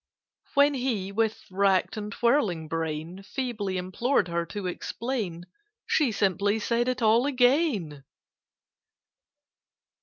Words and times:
When 0.55 0.73
he, 0.73 1.11
with 1.11 1.45
racked 1.51 1.95
and 1.95 2.11
whirling 2.15 2.67
brain, 2.67 3.21
Feebly 3.21 3.77
implored 3.77 4.29
her 4.29 4.47
to 4.47 4.65
explain, 4.65 5.45
She 5.85 6.11
simply 6.11 6.57
said 6.57 6.87
it 6.87 7.03
all 7.03 7.27
again. 7.27 8.03